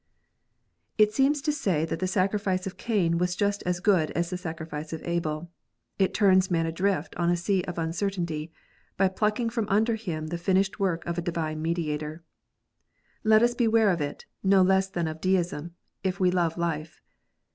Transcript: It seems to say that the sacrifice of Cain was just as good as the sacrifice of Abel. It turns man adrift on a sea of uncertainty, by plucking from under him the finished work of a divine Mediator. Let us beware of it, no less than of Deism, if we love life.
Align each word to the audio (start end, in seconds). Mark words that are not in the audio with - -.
It 0.97 1.13
seems 1.13 1.43
to 1.43 1.51
say 1.51 1.85
that 1.85 1.99
the 1.99 2.07
sacrifice 2.07 2.65
of 2.65 2.75
Cain 2.75 3.19
was 3.19 3.35
just 3.35 3.61
as 3.67 3.79
good 3.79 4.09
as 4.15 4.31
the 4.31 4.35
sacrifice 4.39 4.93
of 4.93 5.03
Abel. 5.03 5.51
It 5.99 6.11
turns 6.15 6.49
man 6.49 6.65
adrift 6.65 7.15
on 7.17 7.29
a 7.29 7.37
sea 7.37 7.63
of 7.65 7.77
uncertainty, 7.77 8.51
by 8.97 9.09
plucking 9.09 9.51
from 9.51 9.69
under 9.69 9.93
him 9.93 10.29
the 10.29 10.39
finished 10.39 10.79
work 10.79 11.05
of 11.05 11.19
a 11.19 11.21
divine 11.21 11.61
Mediator. 11.61 12.23
Let 13.23 13.43
us 13.43 13.53
beware 13.53 13.91
of 13.91 14.01
it, 14.01 14.25
no 14.41 14.63
less 14.63 14.89
than 14.89 15.07
of 15.07 15.21
Deism, 15.21 15.75
if 16.03 16.19
we 16.19 16.31
love 16.31 16.57
life. 16.57 16.99